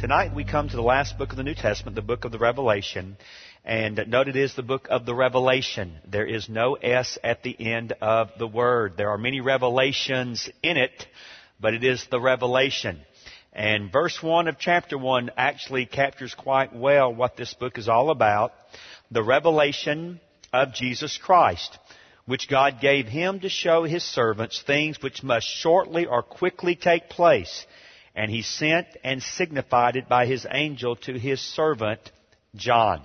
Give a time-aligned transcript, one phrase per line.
[0.00, 2.38] Tonight we come to the last book of the New Testament, the book of the
[2.38, 3.18] Revelation.
[3.66, 5.98] And note it is the book of the Revelation.
[6.10, 8.94] There is no S at the end of the word.
[8.96, 11.06] There are many revelations in it,
[11.60, 13.02] but it is the Revelation.
[13.52, 18.08] And verse 1 of chapter 1 actually captures quite well what this book is all
[18.08, 18.54] about.
[19.10, 20.18] The revelation
[20.50, 21.76] of Jesus Christ,
[22.24, 27.10] which God gave him to show his servants things which must shortly or quickly take
[27.10, 27.66] place
[28.14, 32.00] and he sent and signified it by his angel to his servant
[32.56, 33.02] John.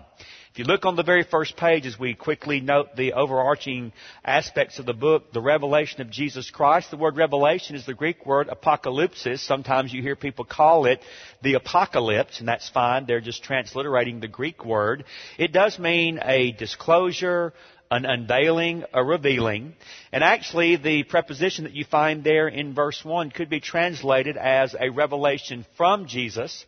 [0.56, 3.92] If you look on the very first page as we quickly note the overarching
[4.24, 8.26] aspects of the book, the revelation of Jesus Christ, the word revelation is the Greek
[8.26, 9.40] word apocalypsis.
[9.40, 11.02] Sometimes you hear people call it
[11.44, 13.06] the apocalypse, and that's fine.
[13.06, 15.04] They're just transliterating the Greek word.
[15.38, 17.52] It does mean a disclosure,
[17.92, 19.74] an unveiling, a revealing.
[20.14, 24.74] And actually, the preposition that you find there in verse 1 could be translated as
[24.74, 26.66] a revelation from Jesus,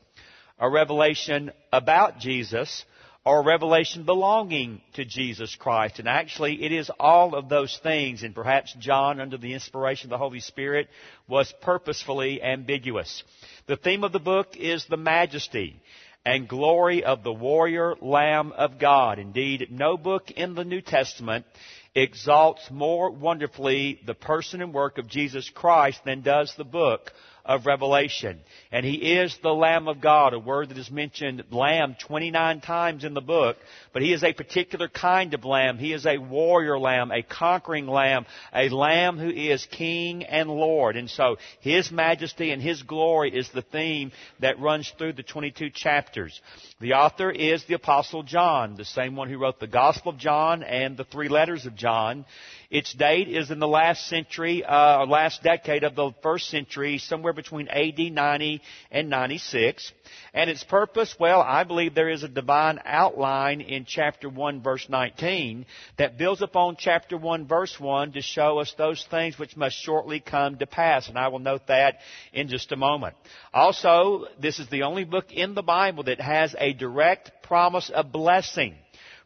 [0.60, 2.84] a revelation about Jesus,
[3.28, 6.00] or revelation belonging to Jesus Christ.
[6.00, 10.12] And actually, it is all of those things, and perhaps John, under the inspiration of
[10.12, 10.88] the Holy Spirit,
[11.28, 13.24] was purposefully ambiguous.
[13.66, 15.82] The theme of the book is the majesty
[16.26, 19.20] and glory of the warrior Lamb of God.
[19.20, 21.46] Indeed, no book in the New Testament
[21.94, 27.12] exalts more wonderfully the person and work of Jesus Christ than does the book
[27.48, 28.40] of Revelation.
[28.72, 33.06] And he is the Lamb of God, a word that is mentioned lamb 29 times
[33.06, 33.56] in the book,
[33.94, 35.78] but he is a particular kind of lamb.
[35.78, 40.98] He is a warrior lamb, a conquering lamb, a lamb who is king and Lord.
[40.98, 45.70] And so his majesty and his glory is the theme that runs through the 22
[45.70, 46.40] chapters.
[46.82, 50.64] The author is the apostle John, the same one who wrote the Gospel of John
[50.64, 52.26] and the three letters of John.
[52.70, 57.32] Its date is in the last century, uh, last decade of the first century, somewhere
[57.32, 58.62] between AD 90
[58.92, 59.94] and 96.
[60.34, 64.86] And its purpose, well, I believe there is a divine outline in chapter 1 verse
[64.90, 65.66] 19
[65.98, 70.20] that builds upon chapter 1 verse 1 to show us those things which must shortly
[70.20, 71.08] come to pass.
[71.08, 72.00] And I will note that
[72.34, 73.16] in just a moment.
[73.54, 78.12] Also, this is the only book in the Bible that has a direct promise of
[78.12, 78.76] blessing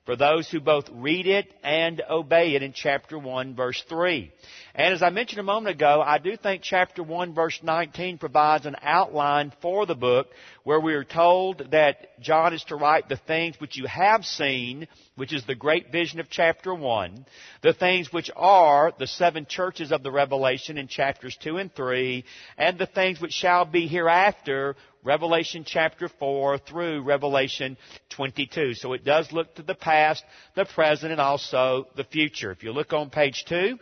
[0.05, 4.31] for those who both read it and obey it in chapter 1 verse 3.
[4.73, 8.65] And as I mentioned a moment ago, I do think chapter 1 verse 19 provides
[8.65, 10.27] an outline for the book
[10.63, 14.87] where we are told that John is to write the things which you have seen,
[15.15, 17.25] which is the great vision of chapter 1,
[17.61, 22.23] the things which are the seven churches of the Revelation in chapters 2 and 3,
[22.57, 27.75] and the things which shall be hereafter, Revelation chapter 4 through Revelation
[28.11, 28.75] 22.
[28.75, 30.23] So it does look to the past,
[30.55, 32.51] the present, and also the future.
[32.51, 33.79] If you look on page 2,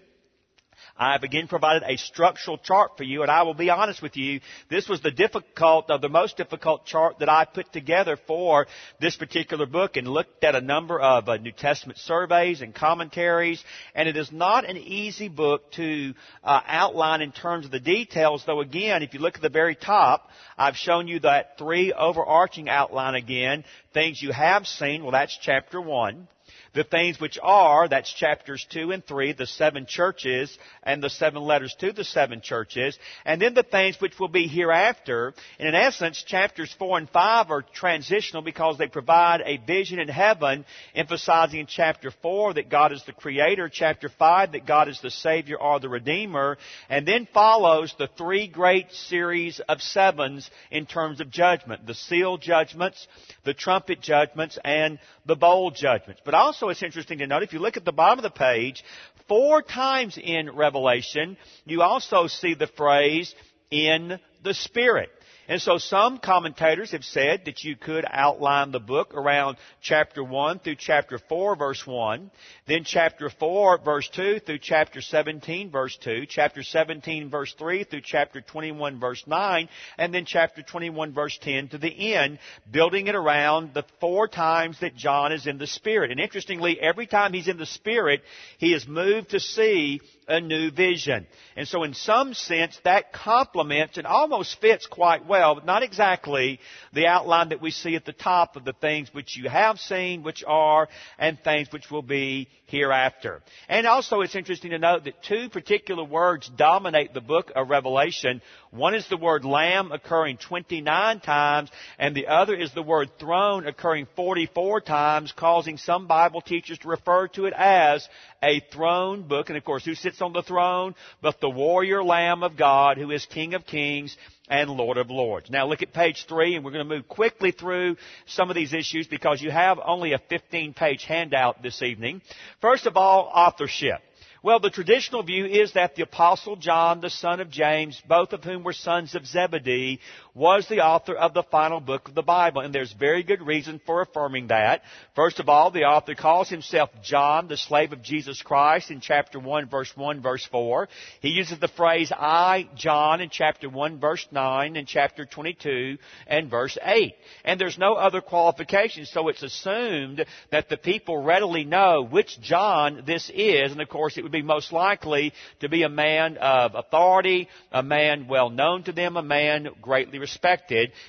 [1.00, 4.18] I have again provided a structural chart for you, and I will be honest with
[4.18, 8.68] you, this was the difficult, uh, the most difficult chart that I put together for
[9.00, 13.64] this particular book and looked at a number of uh, New Testament surveys and commentaries,
[13.96, 18.44] and it is not an easy book to uh, outline in terms of the details,
[18.46, 22.68] though again, if you look at the very top, I've shown you that three overarching
[22.68, 26.28] outline again, things you have seen, well that's chapter one.
[26.74, 31.42] The things which are, that's chapters 2 and 3, the seven churches and the seven
[31.42, 32.98] letters to the seven churches.
[33.26, 35.34] And then the things which will be hereafter.
[35.58, 40.08] And in essence, chapters 4 and 5 are transitional because they provide a vision in
[40.08, 45.00] heaven, emphasizing in chapter 4 that God is the creator, chapter 5 that God is
[45.02, 46.58] the savior or the redeemer,
[46.90, 51.88] and then follows the three great series of sevens in terms of judgment.
[51.88, 53.08] The seal judgments,
[53.44, 56.22] the trumpet judgments, and the bowl judgments.
[56.24, 58.84] But also it's interesting to note, if you look at the bottom of the page,
[59.30, 63.34] four times in Revelation, you also see the phrase,
[63.72, 65.10] in the Spirit.
[65.50, 70.60] And so some commentators have said that you could outline the book around chapter 1
[70.60, 72.30] through chapter 4 verse 1,
[72.68, 78.02] then chapter 4 verse 2 through chapter 17 verse 2, chapter 17 verse 3 through
[78.06, 79.68] chapter 21 verse 9,
[79.98, 82.38] and then chapter 21 verse 10 to the end,
[82.70, 86.12] building it around the four times that John is in the Spirit.
[86.12, 88.22] And interestingly, every time he's in the Spirit,
[88.60, 90.00] he is moved to see
[90.30, 91.28] a new vision.
[91.58, 96.60] And so in some sense, that complements and almost fits quite well, but not exactly
[96.94, 100.24] the outline that we see at the top of the things which you have seen,
[100.24, 100.88] which are,
[101.18, 103.42] and things which will be hereafter.
[103.68, 108.42] And also it's interesting to note that two particular words dominate the book of Revelation.
[108.72, 113.66] One is the word lamb occurring 29 times, and the other is the word throne
[113.66, 118.08] occurring 44 times, causing some Bible teachers to refer to it as
[118.44, 119.50] a throne book.
[119.50, 120.96] And of course, who sits on the throne?
[121.22, 124.16] But the warrior lamb of God, who is King of kings
[124.50, 125.50] and Lord of Lords.
[125.50, 128.74] Now look at page three, and we're going to move quickly through some of these
[128.74, 132.22] issues because you have only a 15 page handout this evening.
[132.62, 134.00] First of all, authorship.
[134.42, 138.42] Well, the traditional view is that the apostle John, the son of James, both of
[138.42, 140.00] whom were sons of Zebedee,
[140.40, 142.62] was the author of the final book of the Bible.
[142.62, 144.84] And there's very good reason for affirming that.
[145.14, 149.38] First of all, the author calls himself John, the slave of Jesus Christ in chapter
[149.38, 150.88] 1 verse 1 verse 4.
[151.20, 156.50] He uses the phrase I, John in chapter 1 verse 9 and chapter 22 and
[156.50, 157.14] verse 8.
[157.44, 163.04] And there's no other qualification, so it's assumed that the people readily know which John
[163.06, 163.74] this is.
[163.74, 167.84] And of course, it would be most likely to be a man of authority, a
[167.84, 170.29] man well known to them, a man greatly respected,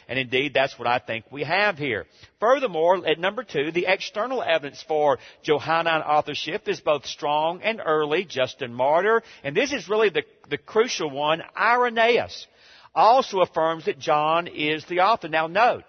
[0.09, 2.07] and indeed that's what I think we have here.
[2.39, 8.25] Furthermore, at number two, the external evidence for Johannine authorship is both strong and early.
[8.25, 12.47] Justin Martyr, and this is really the, the crucial one, Irenaeus,
[12.95, 15.29] also affirms that John is the author.
[15.29, 15.85] Now note,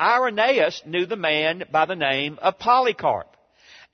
[0.00, 3.28] Irenaeus knew the man by the name of Polycarp.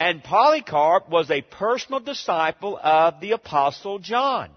[0.00, 4.48] And Polycarp was a personal disciple of the Apostle John.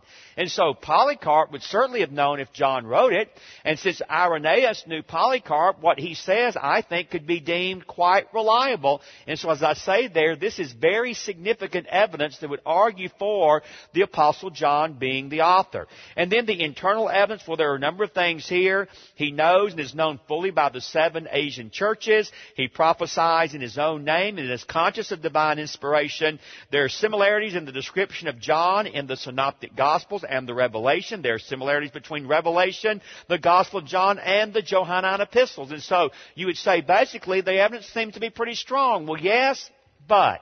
[0.41, 3.29] And so Polycarp would certainly have known if John wrote it.
[3.63, 9.01] And since Irenaeus knew Polycarp, what he says, I think, could be deemed quite reliable.
[9.27, 13.61] And so as I say there, this is very significant evidence that would argue for
[13.93, 15.85] the Apostle John being the author.
[16.17, 18.87] And then the internal evidence, well, there are a number of things here.
[19.13, 22.31] He knows and is known fully by the seven Asian churches.
[22.55, 26.39] He prophesies in his own name and is conscious of divine inspiration.
[26.71, 31.21] There are similarities in the description of John in the Synoptic Gospels and the Revelation.
[31.21, 35.71] There are similarities between Revelation, the Gospel of John, and the Johannine epistles.
[35.71, 39.05] And so you would say basically the evidence seems to be pretty strong.
[39.05, 39.69] Well, yes,
[40.07, 40.41] but.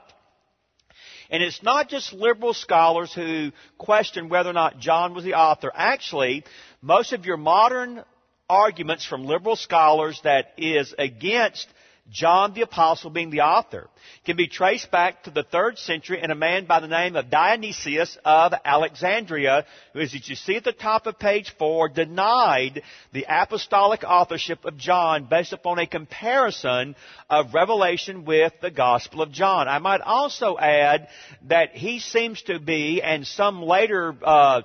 [1.31, 5.71] And it's not just liberal scholars who question whether or not John was the author.
[5.73, 6.43] Actually,
[6.81, 8.03] most of your modern
[8.49, 11.67] arguments from liberal scholars that is against
[12.11, 13.87] John the Apostle being the author
[14.25, 17.29] can be traced back to the third century and a man by the name of
[17.29, 22.81] Dionysius of Alexandria, who, as you see at the top of page four, denied
[23.13, 26.95] the apostolic authorship of John based upon a comparison
[27.29, 29.67] of Revelation with the Gospel of John.
[29.67, 31.07] I might also add
[31.47, 34.61] that he seems to be, and some later uh,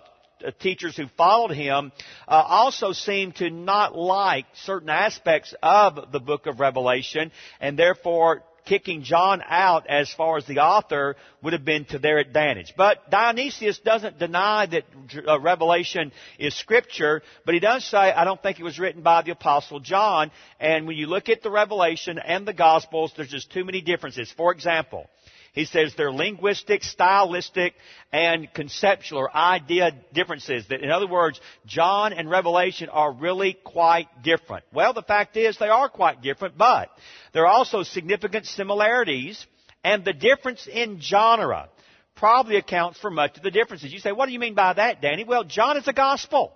[0.53, 1.93] teachers who followed him
[2.29, 8.43] uh, also seemed to not like certain aspects of the book of Revelation, and therefore
[8.65, 12.75] kicking John out as far as the author would have been to their advantage.
[12.77, 14.85] But Dionysius doesn't deny that
[15.29, 19.23] uh, Revelation is scripture, but he does say, I don't think it was written by
[19.23, 20.31] the apostle John.
[20.59, 24.33] And when you look at the Revelation and the Gospels, there's just too many differences.
[24.37, 25.09] For example,
[25.55, 27.75] he says they're linguistic, stylistic,
[28.13, 30.67] and conceptual or idea differences.
[30.69, 34.65] That, in other words, John and Revelation are really quite different.
[34.73, 36.91] Well, the fact is they are quite different, but
[37.33, 39.47] there are also significant similarities,
[39.85, 41.69] and the difference in genre
[42.17, 43.93] probably accounts for much of the differences.
[43.93, 45.23] You say, what do you mean by that, Danny?
[45.23, 46.53] Well, John is a gospel.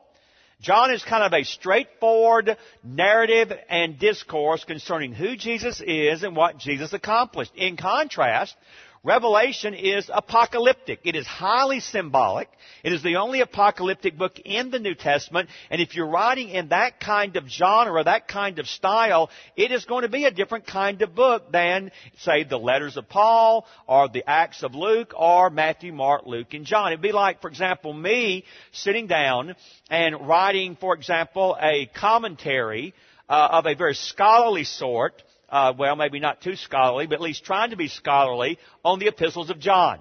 [0.61, 6.58] John is kind of a straightforward narrative and discourse concerning who Jesus is and what
[6.58, 7.52] Jesus accomplished.
[7.54, 8.56] In contrast,
[9.05, 11.00] Revelation is apocalyptic.
[11.05, 12.49] It is highly symbolic.
[12.83, 15.49] It is the only apocalyptic book in the New Testament.
[15.71, 19.85] And if you're writing in that kind of genre that kind of style, it is
[19.85, 24.09] going to be a different kind of book than, say, the letters of Paul or
[24.09, 26.93] the Acts of Luke or Matthew, Mark, Luke, and John.
[26.93, 29.55] It'd be like, for example, me sitting down
[29.90, 32.95] and writing, for example, a commentary
[33.28, 37.45] uh, of a very scholarly sort uh, well, maybe not too scholarly, but at least
[37.45, 39.99] trying to be scholarly on the epistles of John.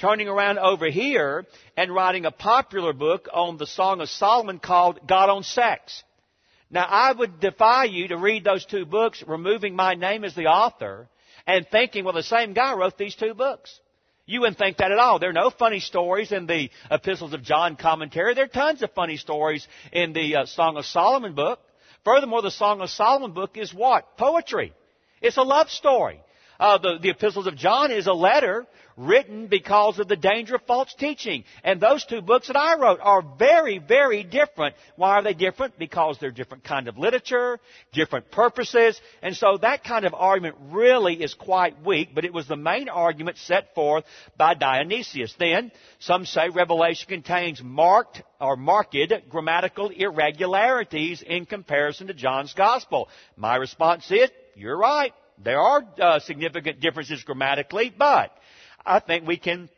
[0.00, 1.44] Turning around over here
[1.76, 6.04] and writing a popular book on the Song of Solomon called God on Sex.
[6.70, 10.46] Now, I would defy you to read those two books, removing my name as the
[10.46, 11.08] author,
[11.46, 13.80] and thinking, well, the same guy wrote these two books.
[14.26, 15.18] You wouldn't think that at all.
[15.18, 18.34] There are no funny stories in the Epistles of John commentary.
[18.34, 21.60] There are tons of funny stories in the uh, Song of Solomon book.
[22.04, 24.16] Furthermore, the Song of Solomon book is what?
[24.16, 24.72] Poetry.
[25.20, 26.20] It's a love story.
[26.58, 28.66] Uh, the, the epistles of John is a letter
[28.98, 31.44] written because of the danger of false teaching.
[31.62, 34.74] And those two books that I wrote are very, very different.
[34.96, 35.78] Why are they different?
[35.78, 37.60] Because they're different kind of literature,
[37.92, 42.48] different purposes, and so that kind of argument really is quite weak, but it was
[42.48, 44.04] the main argument set forth
[44.36, 45.34] by Dionysius.
[45.38, 48.96] Then, some say Revelation contains marked or marked
[49.28, 53.08] grammatical irregularities in comparison to John's Gospel.
[53.36, 55.12] My response is, you're right.
[55.42, 58.32] There are uh, significant differences grammatically, but
[58.84, 59.68] I think we can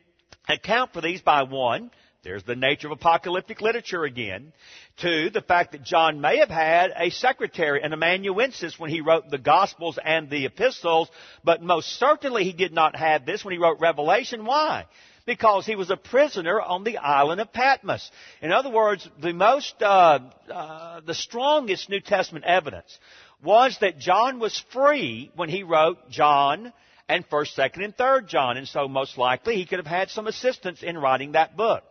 [0.49, 1.91] account for these by one,
[2.23, 4.53] there's the nature of apocalyptic literature again.
[4.99, 9.31] Two, the fact that John may have had a secretary, an amanuensis, when he wrote
[9.31, 11.09] the Gospels and the Epistles,
[11.45, 14.45] but most certainly he did not have this when he wrote Revelation.
[14.45, 14.85] Why?
[15.25, 18.11] Because he was a prisoner on the island of Patmos.
[18.43, 20.19] In other words, the most, uh,
[20.53, 22.99] uh, the strongest New Testament evidence
[23.43, 26.73] was that John was free when he wrote John,
[27.11, 28.57] and 1st, 2nd, and 3rd John.
[28.57, 31.83] And so most likely he could have had some assistance in writing that book.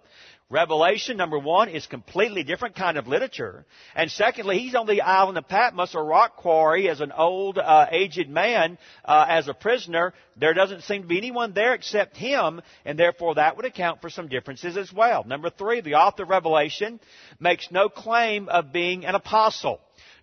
[0.52, 3.66] Revelation, number one, is completely different kind of literature.
[3.94, 7.86] And secondly, he's on the island of Patmos, a rock quarry, as an old, uh,
[7.92, 10.12] aged man, uh, as a prisoner.
[10.38, 14.10] There doesn't seem to be anyone there except him, and therefore that would account for
[14.10, 15.24] some differences as well.
[15.24, 17.00] Number three, the author of Revelation
[17.40, 19.80] makes no claim of being an apostle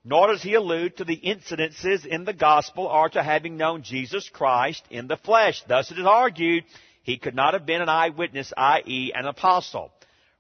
[0.09, 4.29] nor does he allude to the incidences in the gospel or to having known Jesus
[4.29, 5.65] Christ in the flesh.
[5.67, 6.63] Thus it is argued
[7.03, 9.13] he could not have been an eyewitness, i.e.
[9.13, 9.91] an apostle.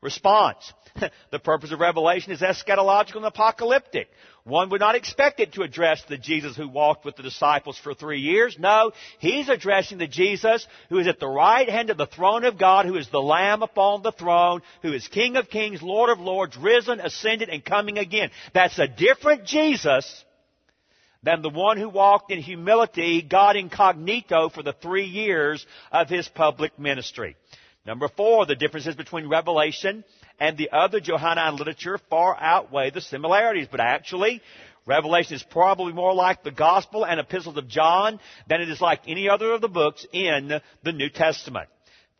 [0.03, 0.73] Response.
[1.33, 4.07] the purpose of Revelation is eschatological and apocalyptic.
[4.47, 7.95] One would not expect it to address the Jesus who walked with the disciples for
[7.95, 8.57] three years.
[8.61, 12.57] No, he's addressing the Jesus who is at the right hand of the throne of
[12.57, 16.21] God, who is the Lamb upon the throne, who is King of kings, Lord of
[16.21, 18.31] lords, risen, ascended, and coming again.
[18.55, 20.25] That's a different Jesus
[21.25, 26.29] than the one who walked in humility, God incognito, for the three years of his
[26.29, 27.35] public ministry.
[27.85, 30.05] Number four, the differences between Revelation
[30.39, 33.69] and the other Johannine literature far outweigh the similarities.
[33.71, 34.43] But actually,
[34.87, 39.03] Revelation is probably more like the Gospel and Epistles of John than it is like
[39.09, 41.69] any other of the books in the New Testament.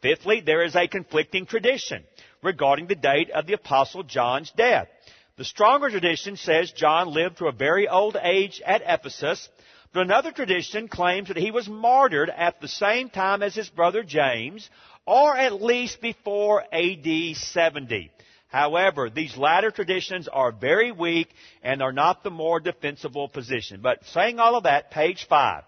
[0.03, 2.05] Fifthly, there is a conflicting tradition
[2.43, 4.89] regarding the date of the Apostle John's death.
[5.37, 9.49] The stronger tradition says John lived to a very old age at Ephesus,
[9.93, 14.03] but another tradition claims that he was martyred at the same time as his brother
[14.03, 14.69] James,
[15.07, 18.11] or at least before AD 70.
[18.49, 21.29] However, these latter traditions are very weak
[21.63, 23.81] and are not the more defensible position.
[23.83, 25.65] But saying all of that, page 5.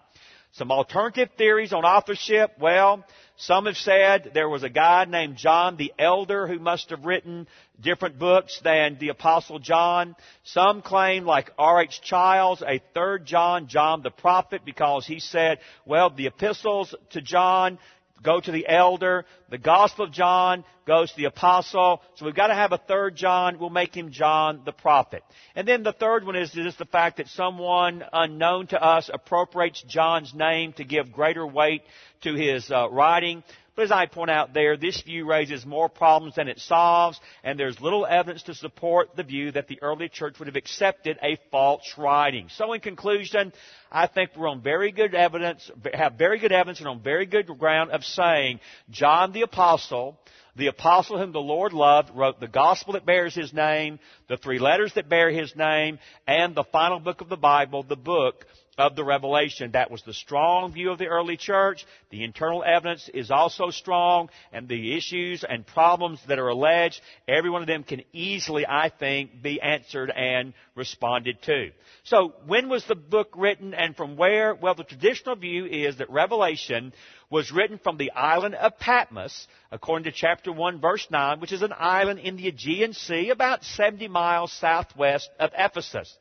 [0.53, 2.53] Some alternative theories on authorship.
[2.59, 3.05] Well,
[3.37, 7.47] some have said there was a guy named John the Elder who must have written
[7.79, 10.15] different books than the Apostle John.
[10.43, 12.01] Some claim, like R.H.
[12.01, 17.77] Childs, a third John, John the Prophet, because he said, well, the epistles to John
[18.23, 19.25] go to the elder.
[19.49, 22.01] The Gospel of John goes to the apostle.
[22.15, 23.59] So we've got to have a third John.
[23.59, 25.23] We'll make him John the prophet.
[25.55, 29.81] And then the third one is just the fact that someone unknown to us appropriates
[29.83, 31.83] John's name to give greater weight
[32.21, 33.43] to his uh, writing.
[33.79, 37.57] But as I point out there, this view raises more problems than it solves, and
[37.57, 41.37] there's little evidence to support the view that the early church would have accepted a
[41.49, 42.49] false writing.
[42.49, 43.53] So in conclusion,
[43.89, 47.47] I think we're on very good evidence, have very good evidence and on very good
[47.57, 48.59] ground of saying
[48.89, 50.19] John the Apostle,
[50.57, 54.59] the apostle whom the Lord loved, wrote the gospel that bears his name, the three
[54.59, 58.45] letters that bear his name, and the final book of the Bible, the book
[58.79, 59.71] of the revelation.
[59.73, 61.85] That was the strong view of the early church.
[62.09, 67.49] The internal evidence is also strong, and the issues and problems that are alleged, every
[67.49, 71.69] one of them can easily, I think, be answered and responded to.
[72.03, 74.55] So, when was the book written and from where?
[74.55, 76.93] Well, the traditional view is that Revelation
[77.29, 81.61] was written from the island of Patmos, according to chapter 1 verse 9, which is
[81.61, 86.11] an island in the Aegean Sea about 70 miles southwest of Ephesus.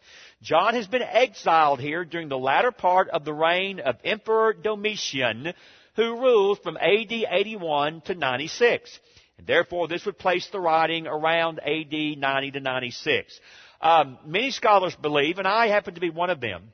[0.42, 5.54] John has been exiled here during the latter part of the reign of Emperor Domitian,
[5.96, 9.00] who ruled from AD 81 to 96.
[9.38, 13.40] And therefore, this would place the writing around AD 90 to 96.
[13.80, 16.72] Um, many scholars believe, and I happen to be one of them,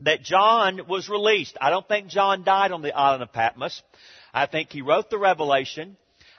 [0.00, 1.56] that John was released.
[1.60, 3.82] I don't think John died on the island of Patmos.
[4.32, 5.96] I think he wrote the Revelation.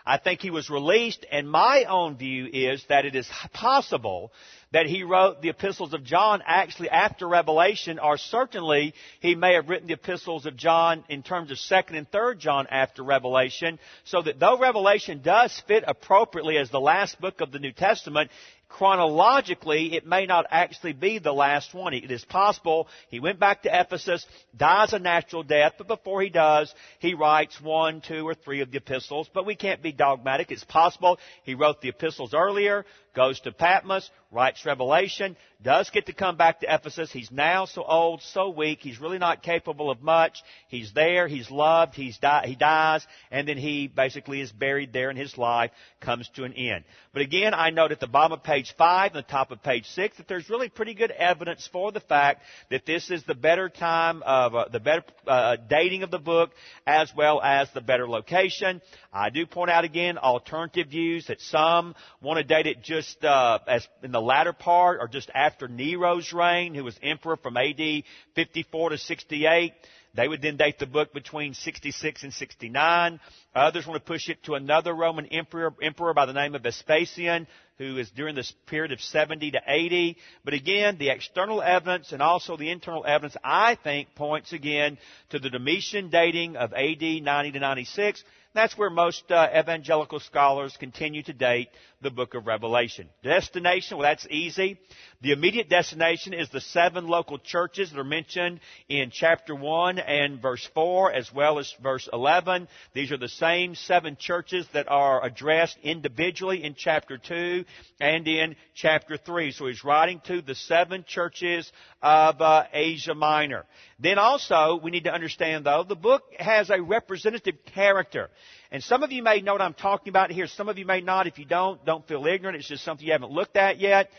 [0.07, 4.31] I think he was released, and my own view is that it is possible
[4.71, 9.67] that he wrote the epistles of John actually after Revelation, or certainly he may have
[9.67, 14.21] written the epistles of John in terms of 2nd and 3rd John after Revelation, so
[14.21, 18.29] that though Revelation does fit appropriately as the last book of the New Testament,
[18.69, 21.93] chronologically, it may not actually be the last one.
[21.93, 26.29] It is possible he went back to Ephesus, dies a natural death, but before he
[26.29, 29.29] does, he writes one, two, or three of the epistles.
[29.33, 30.51] But we can't be dogmatic.
[30.51, 36.13] It's possible he wrote the epistles earlier, goes to Patmos, writes Revelation, does get to
[36.13, 37.11] come back to Ephesus.
[37.11, 40.43] He's now so old, so weak, he's really not capable of much.
[40.67, 45.09] He's there, he's loved, he's di- he dies, and then he basically is buried there
[45.09, 46.83] and his life comes to an end.
[47.13, 49.85] But again, I note at the bottom of page 5 and the top of page
[49.87, 53.69] 6 that there's really pretty good evidence for the fact that this is the better
[53.69, 56.51] time of, uh, the better uh, dating of the book
[56.85, 58.81] as well as the better location.
[59.13, 63.59] I do point out again alternative views that some want to date it just uh,
[63.67, 68.03] as in the latter part or just after Nero's reign, who was emperor from AD
[68.35, 69.73] 54 to 68.
[70.15, 73.19] They would then date the book between 66 and 69.
[73.53, 77.47] Others want to push it to another Roman emperor, emperor by the name of Vespasian,
[77.77, 80.15] who is during this period of 70 to 80.
[80.45, 84.97] But again, the external evidence and also the internal evidence, I think, points again
[85.31, 88.23] to the Domitian dating of AD 90 to 96
[88.55, 91.67] that's where most uh, evangelical scholars continue to date
[92.05, 93.09] the book of Revelation.
[93.23, 94.79] Destination, well, that's easy.
[95.21, 100.39] The immediate destination is the seven local churches that are mentioned in chapter 1 and
[100.39, 102.67] verse 4, as well as verse 11.
[102.93, 107.65] These are the same seven churches that are addressed individually in chapter 2
[107.99, 109.51] and in chapter 3.
[109.51, 111.71] So he's writing to the seven churches
[112.03, 113.65] of uh, Asia Minor.
[113.99, 118.29] Then also, we need to understand though, the book has a representative character.
[118.71, 120.47] And some of you may know what I'm talking about here.
[120.47, 121.27] Some of you may not.
[121.27, 122.57] If you don't, don't feel ignorant.
[122.57, 124.09] It's just something you haven't looked at yet.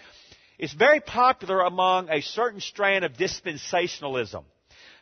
[0.58, 4.44] It's very popular among a certain strand of dispensationalism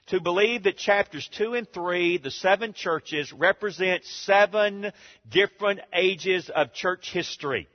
[0.08, 4.92] to believe that chapters 2 and 3, the seven churches, represent seven
[5.30, 7.68] different ages of church history.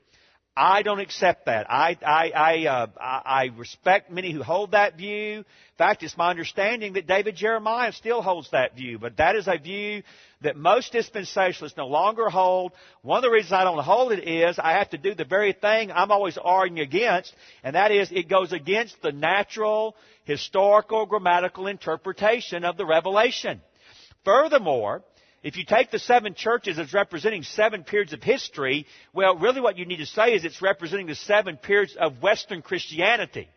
[0.59, 1.71] I don't accept that.
[1.71, 5.37] I, I, I, uh, I respect many who hold that view.
[5.37, 5.45] In
[5.77, 9.57] fact, it's my understanding that David Jeremiah still holds that view, but that is a
[9.57, 10.03] view
[10.41, 12.73] that most dispensationalists no longer hold.
[13.03, 15.53] One of the reasons I don't hold it is I have to do the very
[15.53, 21.67] thing I'm always arguing against, and that is it goes against the natural, historical, grammatical
[21.67, 23.61] interpretation of the revelation.
[24.25, 25.03] Furthermore,
[25.43, 29.77] if you take the seven churches as representing seven periods of history, well, really what
[29.77, 33.47] you need to say is it's representing the seven periods of Western Christianity.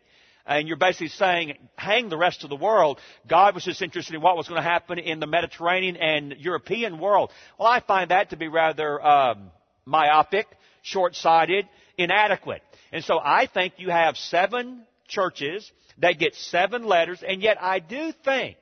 [0.45, 2.99] And you're basically saying, hang the rest of the world.
[3.27, 6.99] God was just interested in what was going to happen in the Mediterranean and European
[6.99, 7.31] world.
[7.57, 9.51] Well, I find that to be rather um,
[9.85, 10.47] myopic,
[10.81, 11.67] short-sighted,
[11.97, 12.61] inadequate.
[12.91, 15.69] And so I think you have seven churches
[15.99, 18.57] that get seven letters, and yet I do think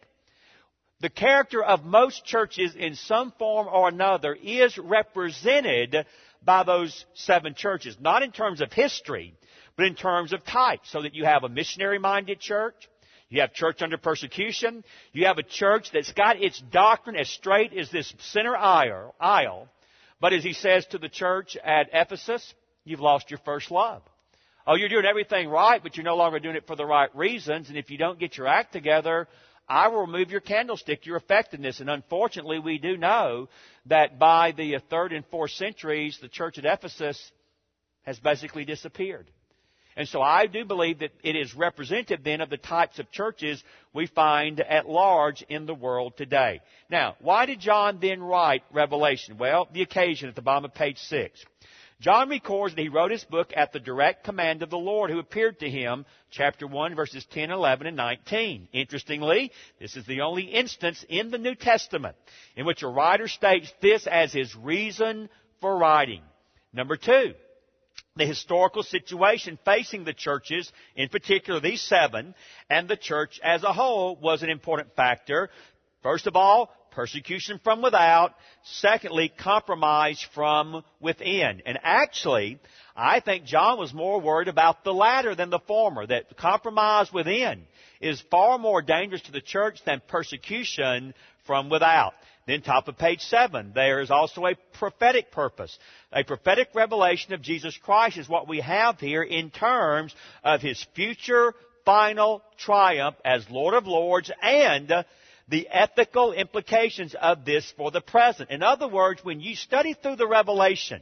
[1.02, 6.06] the character of most churches in some form or another is represented
[6.44, 7.98] by those seven churches.
[8.00, 9.34] Not in terms of history,
[9.76, 10.82] but in terms of type.
[10.86, 12.76] So that you have a missionary minded church,
[13.30, 17.74] you have church under persecution, you have a church that's got its doctrine as straight
[17.74, 19.70] as this center aisle,
[20.20, 24.04] but as he says to the church at Ephesus, you've lost your first love.
[24.68, 27.70] Oh, you're doing everything right, but you're no longer doing it for the right reasons,
[27.70, 29.28] and if you don't get your act together,
[29.72, 31.80] I will remove your candlestick, your effectiveness.
[31.80, 33.48] And unfortunately, we do know
[33.86, 37.32] that by the third and fourth centuries, the church at Ephesus
[38.04, 39.32] has basically disappeared.
[39.96, 43.64] And so I do believe that it is representative then of the types of churches
[43.94, 46.60] we find at large in the world today.
[46.90, 49.38] Now, why did John then write Revelation?
[49.38, 51.46] Well, the occasion at the bottom of page 6.
[52.02, 55.20] John records that he wrote his book at the direct command of the Lord who
[55.20, 58.70] appeared to him, chapter 1, verses 10, 11, and 19.
[58.74, 62.16] Interestingly, this is the only instance in the New Testament
[62.56, 65.30] in which a writer states this as his reason
[65.62, 66.24] for writing.
[66.74, 67.36] Number two,
[68.16, 72.34] the historical situation facing the churches, in particular these seven,
[72.68, 75.52] and the church as a whole was an important factor.
[76.02, 78.34] First of all, persecution from without.
[78.64, 81.62] Secondly, compromise from within.
[81.66, 82.60] And actually,
[82.96, 87.64] I think John was more worried about the latter than the former, that compromise within
[88.00, 91.14] is far more dangerous to the church than persecution
[91.46, 92.14] from without.
[92.48, 95.78] Then top of page 7, there is also a prophetic purpose.
[96.12, 100.86] A prophetic revelation of Jesus Christ is what we have here in terms of His
[100.96, 101.54] future
[101.86, 104.92] final triumph as Lord of Lords and
[105.48, 108.50] the ethical implications of this for the present.
[108.50, 111.02] In other words, when you study through the Revelation,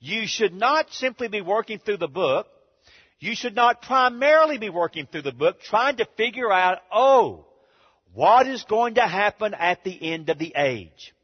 [0.00, 2.46] you should not simply be working through the book.
[3.18, 7.46] You should not primarily be working through the book trying to figure out, oh,
[8.14, 11.14] what is going to happen at the end of the age?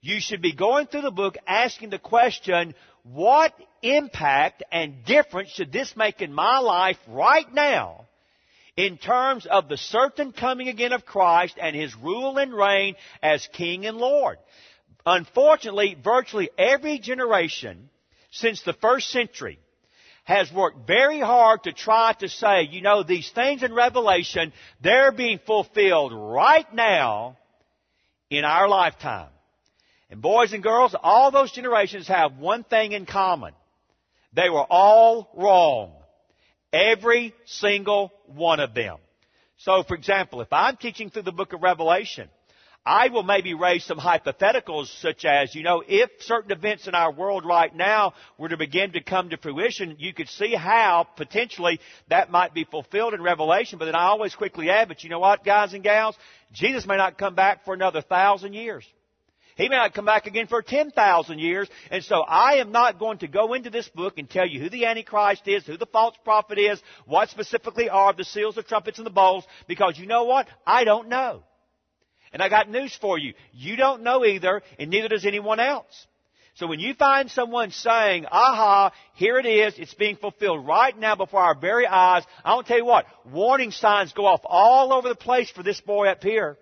[0.00, 5.72] You should be going through the book asking the question, what impact and difference should
[5.72, 8.06] this make in my life right now
[8.76, 13.48] in terms of the certain coming again of Christ and His rule and reign as
[13.52, 14.38] King and Lord?
[15.04, 17.90] Unfortunately, virtually every generation
[18.30, 19.58] since the first century
[20.24, 25.12] has worked very hard to try to say, you know, these things in Revelation, they're
[25.12, 27.36] being fulfilled right now
[28.30, 29.28] in our lifetime.
[30.10, 33.54] And boys and girls, all those generations have one thing in common.
[34.34, 35.94] They were all wrong.
[36.72, 38.96] Every single one of them.
[39.58, 42.28] So, for example, if I'm teaching through the book of Revelation,
[42.84, 47.12] I will maybe raise some hypotheticals such as, you know, if certain events in our
[47.12, 51.78] world right now were to begin to come to fruition, you could see how potentially
[52.08, 55.20] that might be fulfilled in Revelation, but then I always quickly add, but you know
[55.20, 56.16] what, guys and gals?
[56.52, 58.84] Jesus may not come back for another thousand years.
[59.56, 61.68] He may not come back again for 10,000 years.
[61.90, 64.70] And so I am not going to go into this book and tell you who
[64.70, 68.98] the Antichrist is, who the false prophet is, what specifically are the seals, the trumpets,
[68.98, 70.46] and the bowls, because you know what?
[70.66, 71.42] I don't know.
[72.32, 73.34] And I got news for you.
[73.52, 76.06] You don't know either, and neither does anyone else.
[76.54, 81.16] So when you find someone saying, aha, here it is, it's being fulfilled right now
[81.16, 84.92] before our very eyes, I want to tell you what, warning signs go off all
[84.92, 86.58] over the place for this boy up here.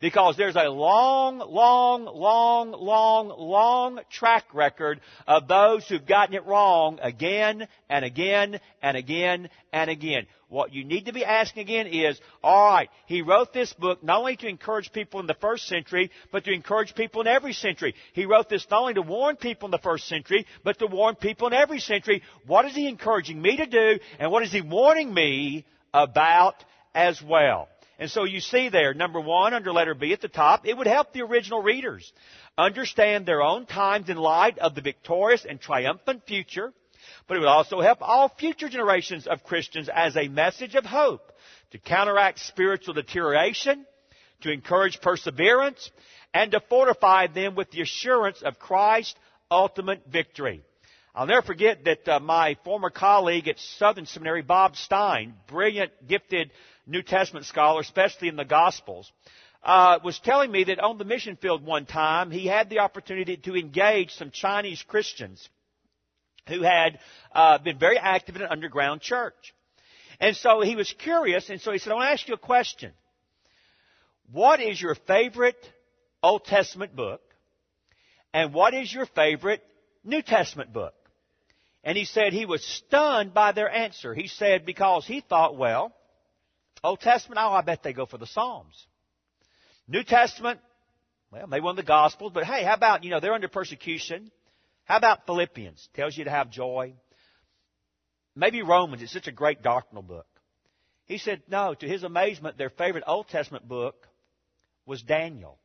[0.00, 6.46] Because there's a long, long, long, long, long track record of those who've gotten it
[6.46, 10.26] wrong again and again and again and again.
[10.48, 14.36] What you need to be asking again is, alright, he wrote this book not only
[14.36, 17.94] to encourage people in the first century, but to encourage people in every century.
[18.12, 21.16] He wrote this not only to warn people in the first century, but to warn
[21.16, 22.22] people in every century.
[22.46, 26.54] What is he encouraging me to do, and what is he warning me about
[26.94, 27.68] as well?
[27.98, 30.86] And so you see there, number one, under letter B at the top, it would
[30.86, 32.12] help the original readers
[32.56, 36.72] understand their own times in light of the victorious and triumphant future,
[37.26, 41.32] but it would also help all future generations of Christians as a message of hope
[41.72, 43.84] to counteract spiritual deterioration,
[44.42, 45.90] to encourage perseverance,
[46.32, 49.16] and to fortify them with the assurance of Christ's
[49.50, 50.62] ultimate victory.
[51.14, 56.52] I'll never forget that uh, my former colleague at Southern Seminary, Bob Stein, brilliant, gifted
[56.88, 59.12] New Testament scholar, especially in the Gospels,
[59.62, 63.36] uh, was telling me that on the mission field one time he had the opportunity
[63.36, 65.48] to engage some Chinese Christians
[66.48, 66.98] who had
[67.32, 69.54] uh, been very active in an underground church.
[70.18, 72.38] And so he was curious, and so he said, I want to ask you a
[72.38, 72.92] question.
[74.32, 75.58] What is your favorite
[76.22, 77.20] Old Testament book?
[78.32, 79.62] And what is your favorite
[80.04, 80.94] New Testament book?
[81.84, 84.14] And he said he was stunned by their answer.
[84.14, 85.94] He said because he thought, well,
[86.84, 88.86] Old Testament, oh, I bet they go for the Psalms.
[89.86, 90.60] New Testament,
[91.30, 94.30] well, maybe one of the Gospels, but hey, how about, you know, they're under persecution.
[94.84, 95.88] How about Philippians?
[95.94, 96.94] Tells you to have joy.
[98.34, 100.26] Maybe Romans, it's such a great doctrinal book.
[101.06, 104.06] He said, no, to his amazement, their favorite Old Testament book
[104.86, 105.58] was Daniel.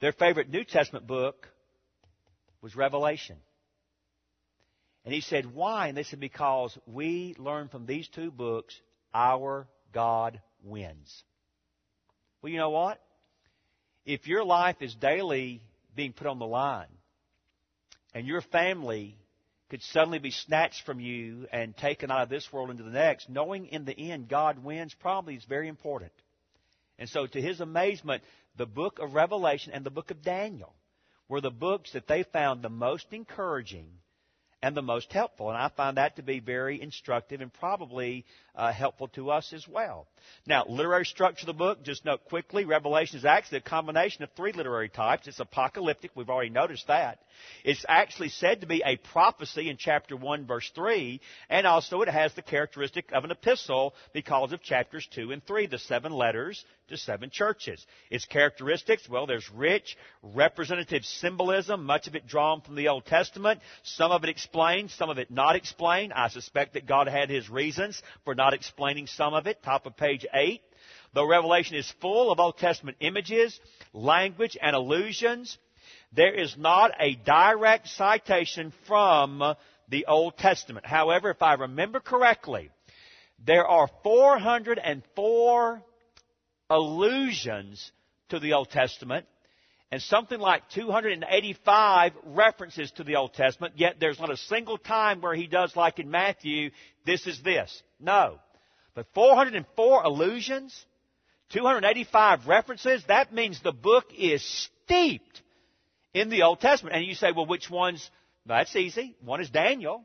[0.00, 1.48] Their favorite New Testament book
[2.60, 3.36] was Revelation.
[5.04, 5.88] And he said, why?
[5.88, 8.74] And they said, because we learn from these two books
[9.16, 11.24] our God wins.
[12.42, 13.00] Well, you know what?
[14.04, 15.62] If your life is daily
[15.96, 16.86] being put on the line,
[18.14, 19.16] and your family
[19.70, 23.28] could suddenly be snatched from you and taken out of this world into the next,
[23.28, 26.12] knowing in the end God wins probably is very important.
[26.98, 28.22] And so, to his amazement,
[28.56, 30.74] the book of Revelation and the book of Daniel
[31.28, 33.88] were the books that they found the most encouraging
[34.62, 35.48] and the most helpful.
[35.48, 39.66] And I find that to be very instructive and probably uh, helpful to us as
[39.68, 40.06] well.
[40.46, 44.30] Now, literary structure of the book, just note quickly, Revelation is actually a combination of
[44.32, 45.28] three literary types.
[45.28, 47.18] It's apocalyptic, we've already noticed that.
[47.64, 52.08] It's actually said to be a prophecy in chapter 1 verse 3, and also it
[52.08, 56.64] has the characteristic of an epistle because of chapters 2 and 3, the seven letters
[56.88, 57.84] to seven churches.
[58.10, 63.60] Its characteristics, well, there's rich, representative symbolism, much of it drawn from the Old Testament,
[63.82, 66.12] some of it explained, some of it not explained.
[66.12, 69.62] I suspect that God had His reasons for not explaining some of it.
[69.62, 70.60] Top of page 8.
[71.14, 73.58] Though Revelation is full of Old Testament images,
[73.92, 75.56] language, and allusions,
[76.12, 79.54] there is not a direct citation from
[79.88, 80.86] the Old Testament.
[80.86, 82.70] However, if I remember correctly,
[83.44, 85.82] there are 404
[86.70, 87.92] allusions
[88.30, 89.26] to the Old Testament
[89.92, 95.20] and something like 285 references to the Old Testament, yet there's not a single time
[95.20, 96.70] where he does like in Matthew,
[97.04, 97.82] this is this.
[98.00, 98.38] No.
[98.94, 100.86] But 404 allusions,
[101.50, 104.42] 285 references, that means the book is
[104.84, 105.42] steeped
[106.14, 106.96] in the Old Testament.
[106.96, 108.10] And you say, well, which ones
[108.46, 109.14] That's easy.
[109.24, 110.04] One is Daniel.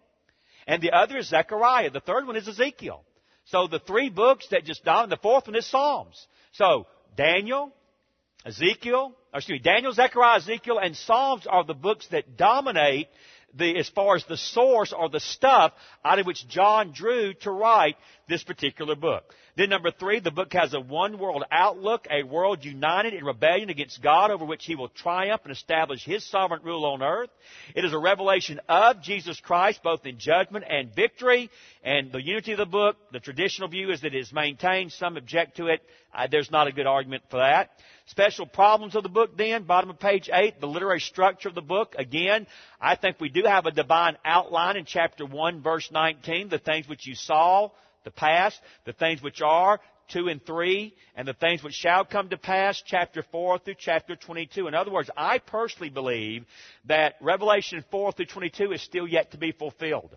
[0.67, 1.89] And the other is Zechariah.
[1.89, 3.03] The third one is Ezekiel.
[3.45, 6.27] So the three books that just dominate, the fourth one is Psalms.
[6.53, 7.71] So Daniel,
[8.45, 13.07] Ezekiel, excuse me, Daniel, Zechariah, Ezekiel, and Psalms are the books that dominate
[13.53, 17.51] the, as far as the source or the stuff out of which John drew to
[17.51, 17.95] write
[18.27, 19.23] this particular book.
[19.57, 23.69] Then number three, the book has a one world outlook, a world united in rebellion
[23.69, 27.29] against God over which he will triumph and establish his sovereign rule on earth.
[27.75, 31.49] It is a revelation of Jesus Christ both in judgment and victory.
[31.83, 34.93] And the unity of the book, the traditional view is that it is maintained.
[34.93, 35.81] Some object to it.
[36.13, 37.71] Uh, there's not a good argument for that.
[38.07, 41.61] Special problems of the book then, bottom of page 8, the literary structure of the
[41.61, 41.95] book.
[41.97, 42.47] Again,
[42.79, 46.87] I think we do have a divine outline in chapter 1 verse 19, the things
[46.89, 47.69] which you saw,
[48.03, 49.79] the past, the things which are,
[50.11, 54.15] 2 and 3, and the things which shall come to pass, chapter 4 through chapter
[54.15, 54.67] 22.
[54.67, 56.45] In other words, I personally believe
[56.85, 60.15] that Revelation 4 through 22 is still yet to be fulfilled.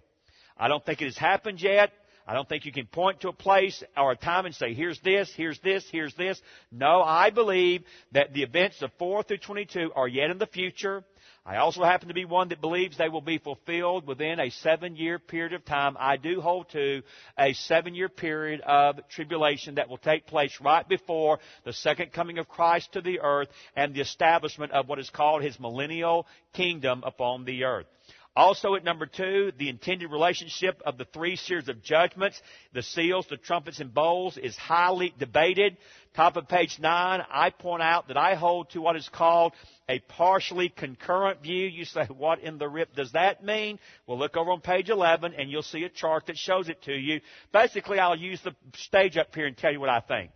[0.56, 1.92] I don't think it has happened yet.
[2.26, 4.98] I don't think you can point to a place or a time and say, here's
[5.00, 6.40] this, here's this, here's this.
[6.72, 11.04] No, I believe that the events of 4 through 22 are yet in the future.
[11.46, 14.96] I also happen to be one that believes they will be fulfilled within a seven
[14.96, 15.94] year period of time.
[16.00, 17.02] I do hold to
[17.38, 22.38] a seven year period of tribulation that will take place right before the second coming
[22.38, 27.02] of Christ to the earth and the establishment of what is called his millennial kingdom
[27.04, 27.86] upon the earth.
[28.36, 32.40] Also at number two, the intended relationship of the three series of judgments,
[32.72, 35.76] the seals, the trumpets, and bowls is highly debated.
[36.16, 39.52] Top of page nine, I point out that I hold to what is called
[39.88, 41.68] a partially concurrent view.
[41.68, 43.78] You say, what in the rip does that mean?
[44.08, 46.92] Well, look over on page 11 and you'll see a chart that shows it to
[46.92, 47.20] you.
[47.52, 50.32] Basically, I'll use the stage up here and tell you what I think.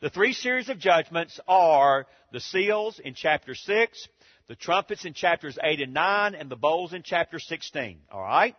[0.00, 4.08] The three series of judgments are the seals in chapter 6,
[4.50, 8.00] the trumpets in chapters 8 and 9, and the bowls in chapter 16.
[8.12, 8.56] Alright?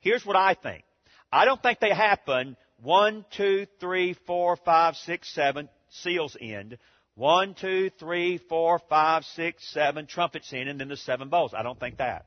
[0.00, 0.84] Here's what I think.
[1.30, 6.78] I don't think they happen 1, 2, 3, 4, 5, 6, 7, seals end.
[7.16, 11.52] 1, 2, 3, 4, 5, 6, 7, trumpets end, and then the seven bowls.
[11.54, 12.24] I don't think that.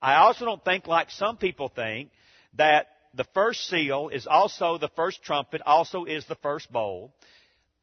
[0.00, 2.10] I also don't think, like some people think,
[2.54, 7.12] that the first seal is also the first trumpet, also is the first bowl.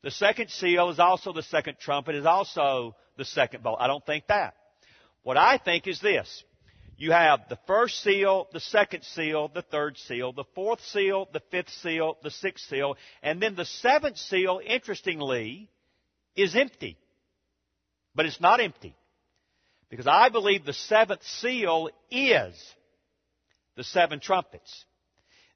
[0.04, 3.78] The second seal is also the second trumpet, is also the second bowl.
[3.80, 4.56] I don't think that.
[5.24, 6.44] What I think is this.
[6.98, 11.42] You have the first seal, the second seal, the third seal, the fourth seal, the
[11.52, 15.70] fifth seal, the sixth seal, and then the seventh seal, interestingly,
[16.36, 16.98] is empty.
[18.16, 18.96] But it's not empty.
[19.90, 22.56] Because I believe the seventh seal is
[23.76, 24.86] the seven trumpets.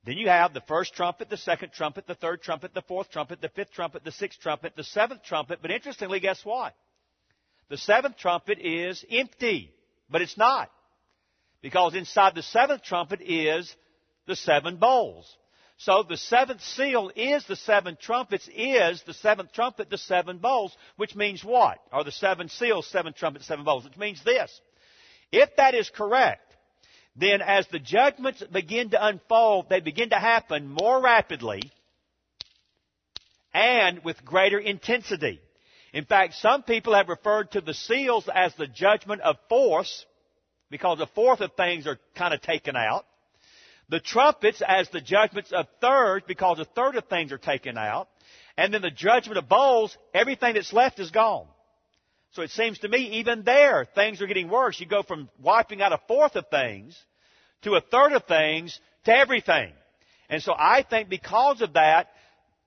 [0.05, 3.41] Then you have the first trumpet, the second trumpet, the third trumpet, the fourth trumpet,
[3.41, 5.59] the fifth trumpet, the sixth trumpet, the seventh trumpet.
[5.61, 6.73] But interestingly, guess what?
[7.69, 9.73] The seventh trumpet is empty,
[10.10, 10.71] but it's not.
[11.62, 13.73] Because inside the seventh trumpet is
[14.25, 15.36] the seven bowls.
[15.77, 20.75] So the seventh seal is the seven trumpets, is the seventh trumpet, the seven bowls,
[20.95, 21.77] which means what?
[21.91, 24.60] Are the seven seals, seven trumpets, seven bowls, which means this.
[25.32, 26.56] If that is correct,
[27.15, 31.62] then as the judgments begin to unfold, they begin to happen more rapidly
[33.53, 35.41] and with greater intensity.
[35.93, 40.06] In fact, some people have referred to the seals as the judgment of force
[40.69, 43.06] because a fourth of things are kind of taken out.
[43.89, 48.10] The trumpets as the judgments of thirds because a third of things are taken out.
[48.58, 51.47] And then the judgment of bowls, everything that's left is gone.
[52.32, 54.80] So it seems to me even there, things are getting worse.
[54.80, 57.02] You go from wiping out a fourth of things
[57.62, 59.71] to a third of things to everything.
[60.30, 62.10] And so I think because of that,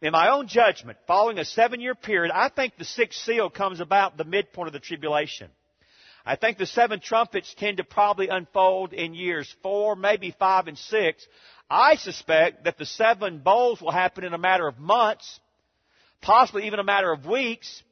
[0.03, 3.81] in my own judgment, following a seven year period, I think the sixth seal comes
[3.81, 5.51] about the midpoint of the tribulation.
[6.25, 10.79] I think the seven trumpets tend to probably unfold in years four, maybe five and
[10.79, 11.27] six.
[11.69, 15.41] I suspect that the seven bowls will happen in a matter of months,
[16.21, 17.83] possibly even a matter of weeks.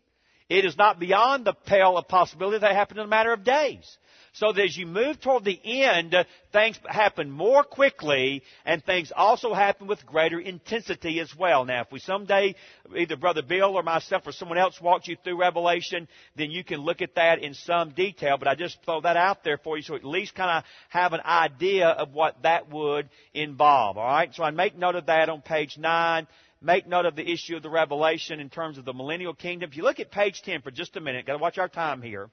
[0.48, 3.44] It is not beyond the pale of possibility that they happen in a matter of
[3.44, 3.98] days.
[4.38, 6.22] So that as you move toward the end, uh,
[6.52, 11.64] things happen more quickly and things also happen with greater intensity as well.
[11.64, 12.54] Now, if we someday,
[12.96, 16.78] either Brother Bill or myself or someone else walks you through Revelation, then you can
[16.78, 19.82] look at that in some detail, but I just throw that out there for you
[19.82, 23.96] so at least kind of have an idea of what that would involve.
[23.96, 24.36] Alright?
[24.36, 26.28] So I make note of that on page 9
[26.60, 29.70] make note of the issue of the revelation in terms of the millennial kingdom.
[29.70, 32.02] If you look at page 10 for just a minute, got to watch our time
[32.02, 32.30] here.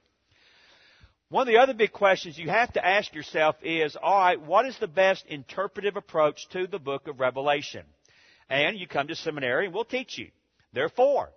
[1.30, 4.78] One of the other big questions you have to ask yourself is, alright, what is
[4.78, 7.84] the best interpretive approach to the book of Revelation?
[8.48, 10.30] And you come to seminary and we'll teach you.
[10.74, 11.32] There are four.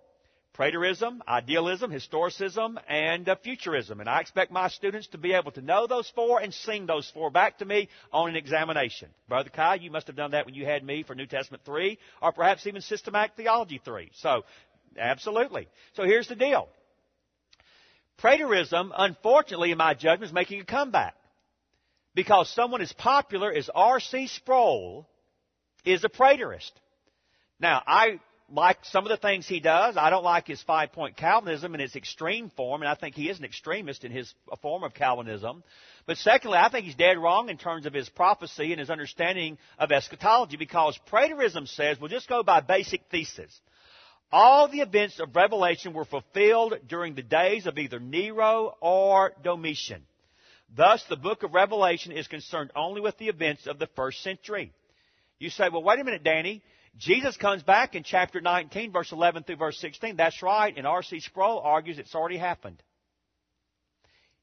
[0.55, 3.99] Preterism, idealism, historicism, and uh, futurism.
[3.99, 7.09] And I expect my students to be able to know those four and sing those
[7.09, 9.09] four back to me on an examination.
[9.27, 11.97] Brother Kai, you must have done that when you had me for New Testament 3,
[12.21, 14.11] or perhaps even Systematic Theology 3.
[14.15, 14.43] So,
[14.99, 15.67] absolutely.
[15.93, 16.67] So here's the deal.
[18.21, 21.15] Preterism, unfortunately, in my judgment, is making a comeback.
[22.15, 24.27] Because someone as popular as R.C.
[24.27, 25.07] Sproul
[25.85, 26.71] is a preterist.
[27.59, 28.19] Now, I
[28.51, 29.95] like some of the things he does.
[29.95, 33.29] I don't like his five point Calvinism in its extreme form, and I think he
[33.29, 35.63] is an extremist in his form of Calvinism.
[36.05, 39.57] But secondly, I think he's dead wrong in terms of his prophecy and his understanding
[39.77, 43.59] of eschatology because preterism says, we'll just go by basic thesis.
[44.31, 50.05] All the events of Revelation were fulfilled during the days of either Nero or Domitian.
[50.75, 54.71] Thus, the book of Revelation is concerned only with the events of the first century.
[55.39, 56.61] You say, well, wait a minute, Danny.
[56.97, 60.15] Jesus comes back in chapter 19, verse 11 through verse 16.
[60.15, 60.75] That's right.
[60.77, 61.21] And R.C.
[61.21, 62.83] Sproul argues it's already happened.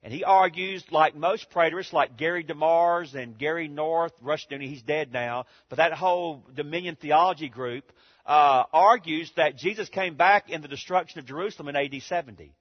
[0.02, 5.12] And he argues, like most preterists, like Gary DeMars and Gary North, Rushdoony, he's dead
[5.12, 7.90] now, but that whole Dominion theology group
[8.26, 12.52] uh, argues that Jesus came back in the destruction of Jerusalem in AD 70.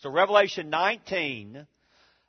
[0.00, 1.66] So Revelation 19,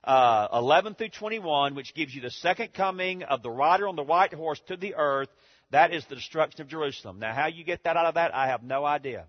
[0.04, 4.04] uh, 11 through 21, which gives you the second coming of the rider on the
[4.04, 5.30] white horse to the earth,
[5.72, 7.20] that is the destruction of Jerusalem.
[7.20, 9.26] Now, how you get that out of that, I have no idea.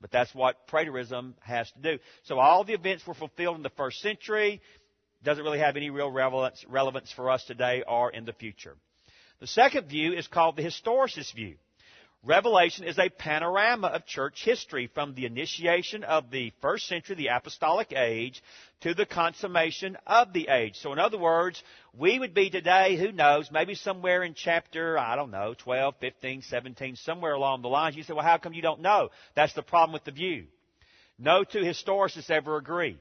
[0.00, 1.98] But that's what preterism has to do.
[2.24, 4.60] So all the events were fulfilled in the first century.
[5.24, 8.76] Doesn't really have any real relevance, relevance for us today or in the future.
[9.40, 11.56] The second view is called the historicist view.
[12.26, 17.26] Revelation is a panorama of church history from the initiation of the first century, the
[17.26, 18.42] apostolic age,
[18.80, 20.76] to the consummation of the age.
[20.76, 25.16] So in other words, we would be today, who knows, maybe somewhere in chapter, I
[25.16, 27.94] don't know, 12, 15, 17, somewhere along the lines.
[27.94, 29.10] You say, well, how come you don't know?
[29.36, 30.46] That's the problem with the view.
[31.18, 32.98] No two historicists ever agree.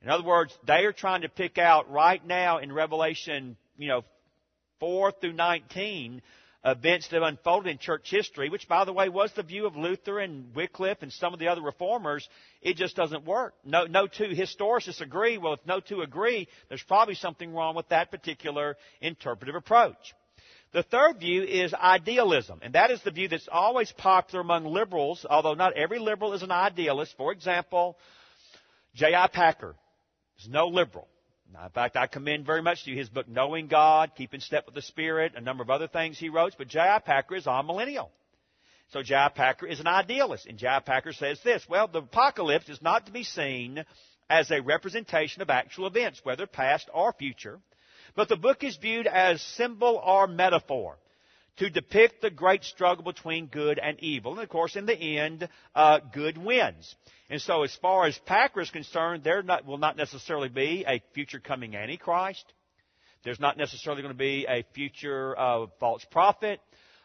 [0.00, 4.04] In other words, they are trying to pick out right now in Revelation, you know,
[4.80, 6.22] 4 through 19,
[6.64, 9.76] events that have unfolded in church history, which by the way was the view of
[9.76, 12.28] Luther and Wycliffe and some of the other reformers,
[12.62, 13.54] it just doesn't work.
[13.64, 15.38] No, no two historicists agree.
[15.38, 20.14] Well, if no two agree, there's probably something wrong with that particular interpretive approach.
[20.72, 25.24] The third view is idealism, and that is the view that's always popular among liberals,
[25.28, 27.14] although not every liberal is an idealist.
[27.16, 27.96] For example,
[28.94, 29.28] J.I.
[29.28, 29.74] Packer
[30.38, 31.08] is no liberal.
[31.48, 34.74] In fact, I commend very much to you his book, Knowing God, Keeping Step with
[34.74, 36.98] the Spirit, a number of other things he wrote, but J.I.
[37.00, 38.10] Packer is amillennial.
[38.90, 39.30] So J.I.
[39.30, 40.80] Packer is an idealist, and J.I.
[40.80, 43.84] Packer says this, well, the apocalypse is not to be seen
[44.28, 47.60] as a representation of actual events, whether past or future,
[48.14, 50.98] but the book is viewed as symbol or metaphor
[51.58, 54.32] to depict the great struggle between good and evil.
[54.32, 56.94] And of course, in the end, uh, good wins.
[57.30, 61.02] And so, as far as Packer is concerned, there not, will not necessarily be a
[61.14, 62.44] future coming Antichrist.
[63.24, 66.60] There's not necessarily going to be a future uh, false prophet.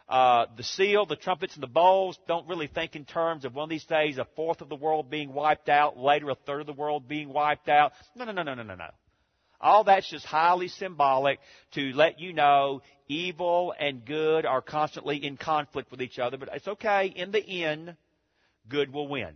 [0.07, 3.63] Uh, the seal, the trumpets, and the bowls don't really think in terms of one
[3.63, 6.67] of these days a fourth of the world being wiped out, later a third of
[6.67, 7.93] the world being wiped out.
[8.15, 8.89] No, no, no, no, no, no, no.
[9.63, 11.39] All that's just highly symbolic
[11.71, 16.49] to let you know evil and good are constantly in conflict with each other, but
[16.53, 17.07] it's okay.
[17.15, 17.95] In the end,
[18.67, 19.29] good will win.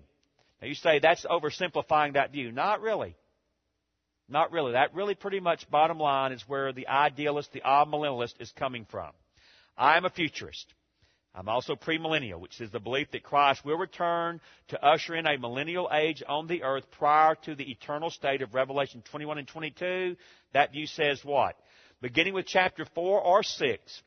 [0.62, 2.52] Now you say that's oversimplifying that view.
[2.52, 3.16] Not really.
[4.28, 4.74] Not really.
[4.74, 9.12] That really pretty much bottom line is where the idealist, the amillennialist is coming from.
[9.78, 10.74] I'm a futurist.
[11.38, 15.38] I'm also premillennial, which is the belief that Christ will return to usher in a
[15.38, 20.15] millennial age on the earth prior to the eternal state of Revelation 21 and 22.
[20.54, 21.56] That view says what?
[22.02, 24.02] Beginning with chapter 4 or 6,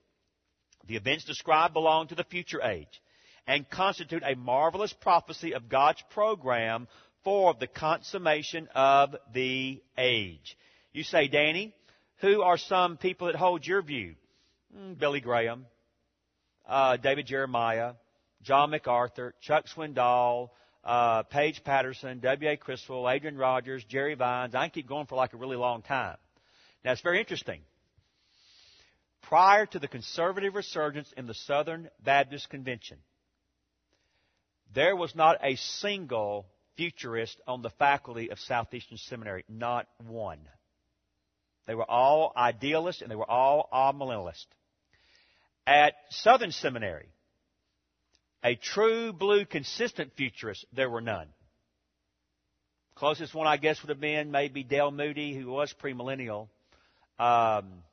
[0.88, 3.00] the events described belong to the future age
[3.46, 6.88] and constitute a marvelous prophecy of God's program
[7.22, 10.56] for the consummation of the age.
[10.92, 11.76] You say, Danny,
[12.22, 14.16] who are some people that hold your view?
[14.76, 15.66] Mm, Billy Graham,
[16.66, 17.94] uh, David Jeremiah,
[18.42, 20.50] John MacArthur, Chuck Swindoll,
[20.84, 22.56] uh, Paige Patterson, W.A.
[22.56, 24.54] Criswell, Adrian Rogers, Jerry Vines.
[24.54, 26.16] I can keep going for like a really long time.
[26.84, 27.60] Now, it's very interesting.
[29.22, 32.98] Prior to the conservative resurgence in the Southern Baptist Convention,
[34.74, 36.46] there was not a single
[36.76, 40.38] futurist on the faculty of Southeastern Seminary, not one.
[41.66, 44.46] They were all idealists and they were all amillennialists.
[45.70, 47.06] At Southern Seminary,
[48.42, 51.28] a true blue consistent futurist, there were none.
[52.96, 56.48] Closest one, I guess, would have been maybe Dale Moody, who was premillennial.
[57.20, 57.84] Um,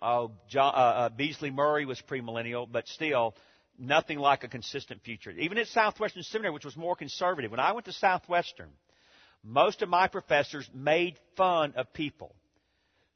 [0.00, 3.34] oh, John, uh, uh, Beasley Murray was premillennial, but still,
[3.76, 5.32] nothing like a consistent future.
[5.32, 8.70] Even at Southwestern Seminary, which was more conservative, when I went to Southwestern,
[9.42, 12.36] most of my professors made fun of people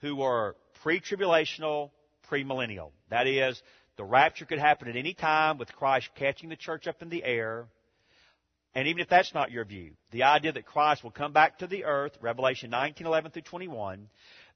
[0.00, 1.90] who were pre-tribulational,
[2.30, 2.90] premillennial.
[3.10, 3.60] That is,
[3.96, 7.24] the rapture could happen at any time with Christ catching the church up in the
[7.24, 7.66] air.
[8.74, 11.66] And even if that's not your view, the idea that Christ will come back to
[11.66, 14.08] the earth, Revelation 19, 11 through 21,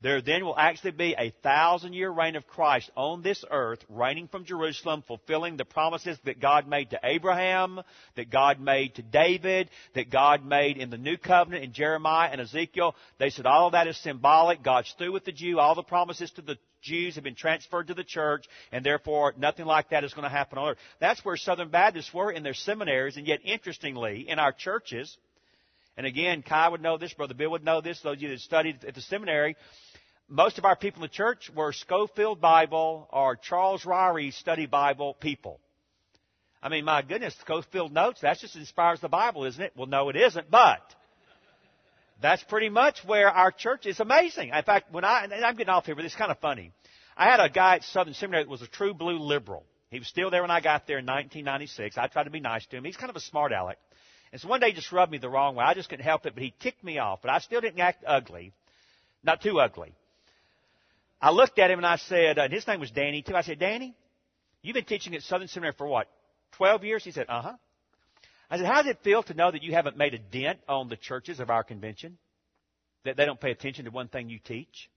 [0.03, 4.29] there then will actually be a thousand year reign of Christ on this earth, reigning
[4.29, 7.81] from Jerusalem, fulfilling the promises that God made to Abraham,
[8.17, 12.41] that God made to David, that God made in the New Covenant in Jeremiah and
[12.41, 12.97] Ezekiel.
[13.19, 14.63] They said all of that is symbolic.
[14.63, 15.61] God's through with the Jew.
[15.61, 19.67] All the promises to the Jews have been transferred to the church, and therefore nothing
[19.67, 20.79] like that is going to happen on earth.
[21.01, 25.17] That's where Southern Baptists were in their seminaries, and yet interestingly, in our churches,
[25.97, 28.41] and again, Kai would know this, Brother Bill would know this, those of you that
[28.41, 29.57] studied at the seminary,
[30.29, 35.15] most of our people in the church were Scofield Bible or Charles Ryrie Study Bible
[35.15, 35.61] people.
[36.63, 39.73] I mean, my goodness, Scofield Notes, that's just inspires the Bible, isn't it?
[39.77, 40.81] Well, no, it isn't, but
[42.23, 44.51] that's pretty much where our church is amazing.
[44.51, 46.73] In fact, when I, I'm getting off here, but it's kind of funny.
[47.17, 49.65] I had a guy at Southern Seminary that was a true blue liberal.
[49.91, 51.99] He was still there when I got there in 1996.
[51.99, 52.85] I tried to be nice to him.
[52.85, 53.79] He's kind of a smart aleck.
[54.33, 55.65] And so one day he just rubbed me the wrong way.
[55.65, 57.21] I just couldn't help it, but he ticked me off.
[57.21, 58.55] But I still didn't act ugly.
[59.23, 59.95] Not too ugly.
[61.21, 63.37] I looked at him and I said, uh, and his name was Danny too.
[63.37, 63.95] I said, Danny,
[64.63, 66.09] you've been teaching at Southern Seminary for what?
[66.53, 67.05] 12 years?
[67.05, 67.53] He said, uh huh.
[68.53, 70.91] I said, how does it feel to know that you haven't made a dent on
[70.91, 72.19] the churches of our convention?
[73.07, 74.91] That they don't pay attention to one thing you teach?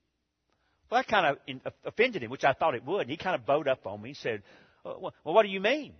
[0.91, 3.03] Well, that kind of offended him, which I thought it would.
[3.03, 4.43] And he kind of bowed up on me and said,
[4.86, 5.93] uh, well, what do you mean?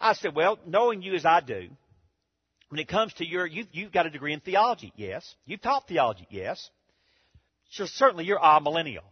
[0.00, 1.70] I said, well, knowing you as I do,
[2.68, 5.34] when it comes to your, you've, you've got a degree in theology, yes.
[5.46, 6.70] You've taught theology, yes.
[7.72, 9.02] So certainly you're amillennial.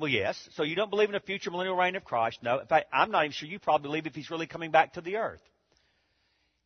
[0.00, 0.36] Well, yes.
[0.54, 2.40] So you don't believe in a future millennial reign of Christ?
[2.42, 2.58] No.
[2.58, 5.00] In fact, I'm not even sure you probably believe if he's really coming back to
[5.00, 5.40] the earth.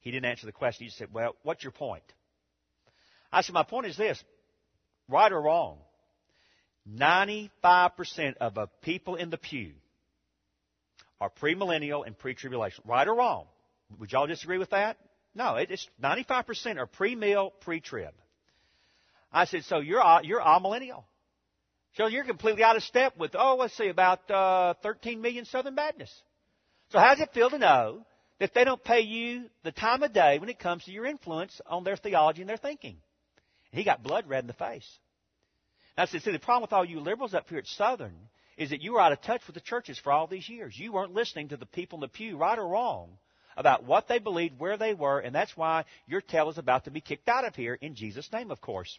[0.06, 0.84] He didn't answer the question.
[0.84, 2.04] He just said, well, what's your point?
[3.32, 4.22] I said, my point is this.
[5.08, 5.78] Right or wrong,
[6.88, 7.50] 95%
[8.40, 9.72] of the people in the pew
[11.20, 12.84] are premillennial and pre-tribulation.
[12.86, 13.46] Right or wrong?
[13.98, 14.96] Would y'all disagree with that?
[15.34, 18.14] No, it's 95% are pre-mill, pre-trib.
[19.32, 21.02] I said, so you're you're amillennial.
[21.96, 25.74] So you're completely out of step with, oh, let's see, about uh, 13 million Southern
[25.74, 26.22] Baptists.
[26.90, 28.06] So how does it feel to know
[28.38, 31.60] that they don't pay you the time of day when it comes to your influence
[31.66, 32.96] on their theology and their thinking?
[33.72, 34.88] And he got blood red in the face.
[35.96, 38.16] And I said, see, the problem with all you liberals up here at Southern
[38.56, 40.78] is that you were out of touch with the churches for all these years.
[40.78, 43.18] You weren't listening to the people in the pew, right or wrong,
[43.56, 46.90] about what they believed, where they were, and that's why your tail is about to
[46.90, 48.98] be kicked out of here in Jesus' name, of course.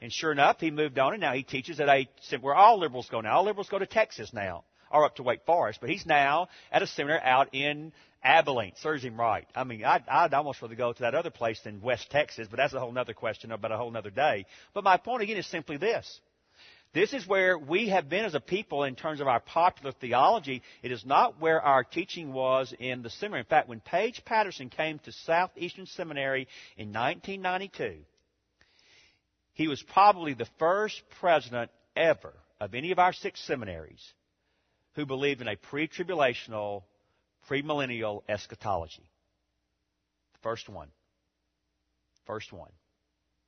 [0.00, 2.06] And sure enough, he moved on, and now he teaches at a
[2.40, 3.36] where all liberals go now.
[3.36, 5.80] All liberals go to Texas now, or up to Wake Forest.
[5.80, 8.72] But he's now at a seminar out in Abilene.
[8.76, 9.46] Serves him right.
[9.54, 12.56] I mean, I'd, I'd almost rather go to that other place than West Texas, but
[12.56, 14.46] that's a whole other question about a whole other day.
[14.74, 16.20] But my point again is simply this.
[16.92, 20.62] This is where we have been as a people in terms of our popular theology.
[20.82, 23.40] It is not where our teaching was in the seminary.
[23.40, 27.98] In fact, when Paige Patterson came to Southeastern Seminary in 1992,
[29.52, 34.02] he was probably the first president ever of any of our six seminaries
[34.96, 36.82] who believe in a pre-tribulational,
[37.48, 39.08] premillennial eschatology.
[40.42, 40.88] First one.
[42.26, 42.72] First one.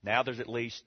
[0.04, 0.82] Now there's at least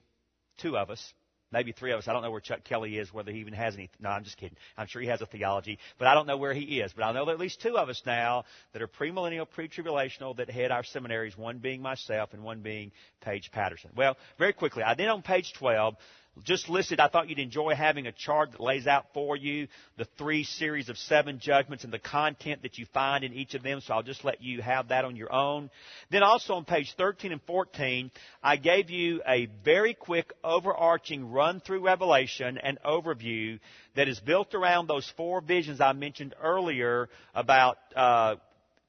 [0.58, 1.14] two of us
[1.52, 2.08] maybe three of us.
[2.08, 3.90] I don't know where Chuck Kelly is, whether he even has any.
[4.00, 4.58] No, I'm just kidding.
[4.78, 6.94] I'm sure he has a theology, but I don't know where he is.
[6.94, 10.36] But I know there are at least two of us now that are premillennial, pre-tribulational
[10.38, 11.38] that head our seminaries.
[11.38, 12.92] One being myself, and one being
[13.22, 13.92] Paige Patterson.
[13.96, 15.96] Well, very quickly, I did on page 12
[16.44, 19.68] just listed, I thought you'd enjoy having a chart that lays out for you
[19.98, 23.64] the three series of seven judgments and the content that you find in each of
[23.64, 25.70] them, so I'll just let you have that on your own.
[26.10, 28.12] Then also on page 13 and 14,
[28.42, 33.60] I gave you a very quick overarching run through Revelation and overview
[33.96, 38.36] that is built around those four visions I mentioned earlier about uh,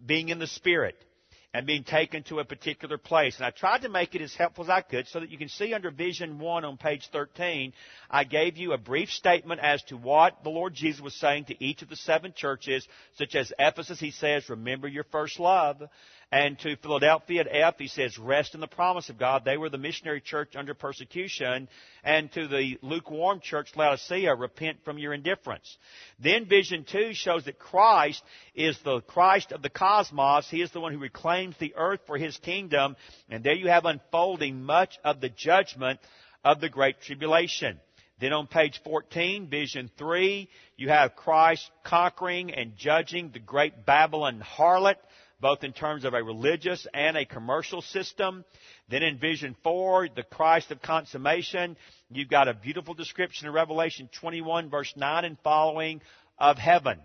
[0.04, 0.96] being in the Spirit
[1.54, 3.36] and being taken to a particular place.
[3.36, 5.48] And I tried to make it as helpful as I could so that you can
[5.48, 7.72] see under Vision 1 on page 13,
[8.10, 11.64] I gave you a brief statement as to what the Lord Jesus was saying to
[11.64, 12.86] each of the seven churches,
[13.16, 15.82] such as Ephesus, he says, remember your first love.
[16.32, 19.44] And to Philadelphia at F, he says, rest in the promise of God.
[19.44, 21.68] They were the missionary church under persecution.
[22.02, 25.76] And to the lukewarm church, Laodicea, repent from your indifference.
[26.18, 28.22] Then vision two shows that Christ
[28.54, 30.48] is the Christ of the cosmos.
[30.48, 32.96] He is the one who reclaims the earth for his kingdom.
[33.28, 36.00] And there you have unfolding much of the judgment
[36.44, 37.78] of the great tribulation.
[38.20, 44.40] Then on page 14, vision 3, you have Christ conquering and judging the great Babylon
[44.40, 44.94] harlot,
[45.40, 48.44] both in terms of a religious and a commercial system.
[48.88, 51.76] Then in vision 4, the Christ of consummation,
[52.12, 56.00] you've got a beautiful description in Revelation 21 verse 9 and following
[56.38, 57.00] of heaven,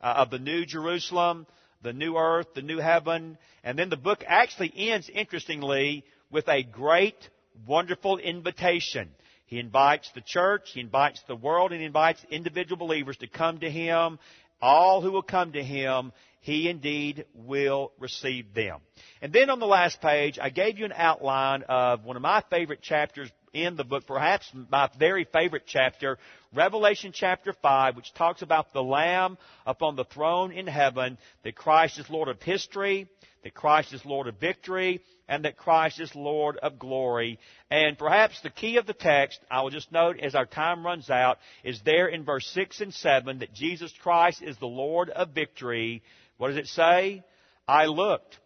[0.00, 1.46] uh, of the new Jerusalem,
[1.82, 3.38] the new earth, the new heaven.
[3.64, 7.28] And then the book actually ends, interestingly, with a great,
[7.66, 9.10] wonderful invitation.
[9.46, 13.58] He invites the church, he invites the world, and he invites individual believers to come
[13.60, 14.18] to him.
[14.62, 18.80] All who will come to him, he indeed will receive them.
[19.20, 22.42] And then on the last page, I gave you an outline of one of my
[22.48, 26.18] favorite chapters in the book, perhaps my very favorite chapter,
[26.54, 29.36] Revelation chapter 5, which talks about the Lamb
[29.66, 33.08] upon the throne in heaven, that Christ is Lord of history,
[33.42, 37.38] that Christ is Lord of victory, and that Christ is Lord of glory.
[37.70, 41.10] And perhaps the key of the text, I will just note as our time runs
[41.10, 45.30] out, is there in verse 6 and 7 that Jesus Christ is the Lord of
[45.30, 46.02] victory.
[46.38, 47.22] What does it say?
[47.68, 48.38] I looked,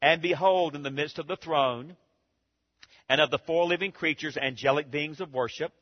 [0.00, 1.96] and behold, in the midst of the throne,
[3.08, 5.72] and of the four living creatures, angelic beings of worship,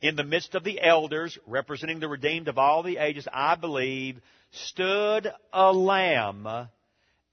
[0.00, 4.20] in the midst of the elders, representing the redeemed of all the ages, I believe,
[4.52, 6.68] stood a lamb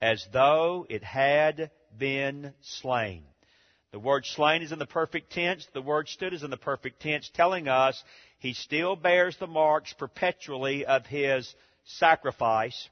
[0.01, 3.23] as though it had been slain.
[3.91, 5.65] The word slain is in the perfect tense.
[5.73, 8.03] The word stood is in the perfect tense, telling us
[8.39, 11.53] he still bears the marks perpetually of his
[11.85, 12.89] sacrifice.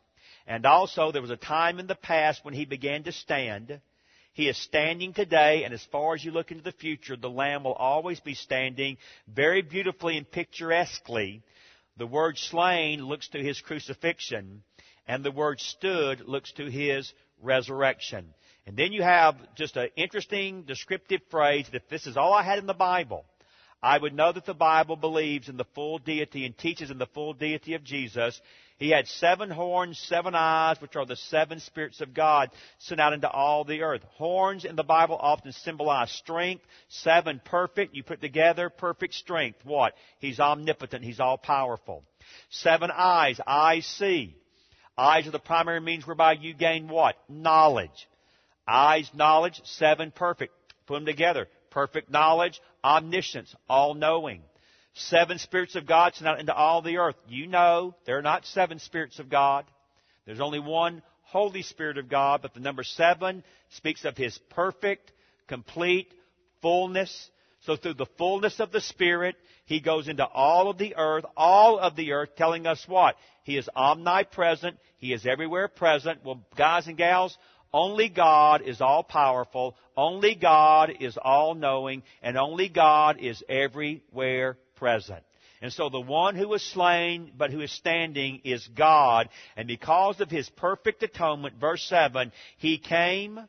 [0.48, 3.82] And also, there was a time in the past when he began to stand.
[4.34, 7.64] He is standing today, and as far as you look into the future, the Lamb
[7.64, 11.44] will always be standing very beautifully and picturesquely.
[11.98, 14.64] The word slain looks to his crucifixion,
[15.08, 17.14] and the word stood looks to his
[17.44, 18.34] resurrection.
[18.66, 22.42] And then you have just an interesting descriptive phrase that if this is all I
[22.42, 23.26] had in the Bible,
[23.84, 27.06] I would know that the Bible believes in the full deity and teaches in the
[27.08, 28.40] full deity of Jesus.
[28.84, 33.14] He had seven horns, seven eyes, which are the seven spirits of God sent out
[33.14, 34.02] into all the earth.
[34.16, 36.66] Horns in the Bible often symbolize strength.
[36.90, 37.96] Seven perfect.
[37.96, 39.60] You put together perfect strength.
[39.64, 39.94] What?
[40.20, 41.06] He's omnipotent.
[41.06, 42.04] He's all powerful.
[42.50, 43.40] Seven eyes.
[43.48, 44.36] Eyes see.
[44.98, 47.16] Eyes are the primary means whereby you gain what?
[47.30, 48.10] Knowledge.
[48.68, 49.62] Eyes, knowledge.
[49.64, 50.54] Seven perfect.
[50.88, 51.48] Put them together.
[51.70, 54.42] Perfect knowledge, omniscience, all knowing.
[54.96, 57.16] Seven spirits of God sent out into all the earth.
[57.28, 59.66] You know there are not seven spirits of God.
[60.26, 65.12] There's only one Holy Spirit of God, but the number seven speaks of His perfect,
[65.48, 66.14] complete
[66.62, 67.30] fullness.
[67.62, 69.36] So through the fullness of the Spirit,
[69.66, 73.16] He goes into all of the earth, all of the earth, telling us what?
[73.44, 74.78] He is omnipresent.
[74.98, 76.24] He is everywhere present.
[76.24, 77.36] Well, guys and gals,
[77.74, 79.76] only God is all powerful.
[79.98, 82.04] Only God is all knowing.
[82.22, 85.24] And only God is everywhere present.
[85.62, 89.30] And so the one who was slain but who is standing is God.
[89.56, 93.40] And because of his perfect atonement, verse 7, he came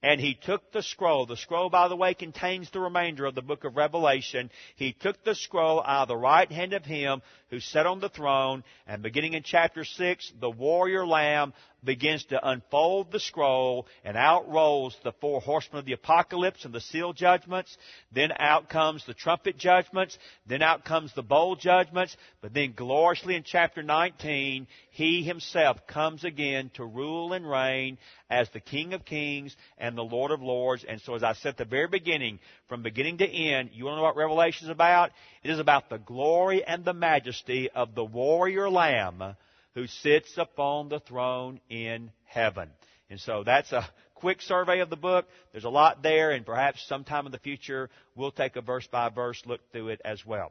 [0.00, 1.26] and he took the scroll.
[1.26, 4.48] The scroll, by the way, contains the remainder of the book of Revelation.
[4.76, 7.20] He took the scroll out of the right hand of him
[7.50, 8.62] who sat on the throne.
[8.86, 11.52] And beginning in chapter 6, the warrior lamb
[11.84, 16.74] begins to unfold the scroll, and out rolls the four horsemen of the apocalypse and
[16.74, 17.76] the seal judgments.
[18.12, 20.18] Then out comes the trumpet judgments.
[20.46, 22.16] Then out comes the bowl judgments.
[22.40, 27.98] But then gloriously in chapter 19, he himself comes again to rule and reign
[28.28, 30.84] as the King of Kings and the Lord of Lords.
[30.86, 33.94] And so as I said at the very beginning, from beginning to end, you want
[33.94, 35.10] to know what Revelation is about?
[35.42, 39.36] It is about the glory and the majesty of the warrior lamb
[39.76, 42.70] who sits upon the throne in heaven.
[43.10, 45.26] And so that's a quick survey of the book.
[45.52, 49.10] There's a lot there, and perhaps sometime in the future we'll take a verse by
[49.10, 50.50] verse look through it as well.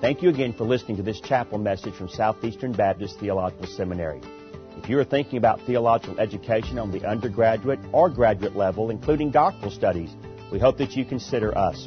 [0.00, 4.22] Thank you again for listening to this chapel message from Southeastern Baptist Theological Seminary.
[4.78, 9.72] If you are thinking about theological education on the undergraduate or graduate level, including doctoral
[9.72, 10.10] studies,
[10.50, 11.86] we hope that you consider us.